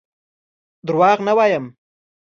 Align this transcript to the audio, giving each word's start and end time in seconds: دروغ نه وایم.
دروغ 0.87 1.17
نه 1.27 1.33
وایم. 1.37 1.65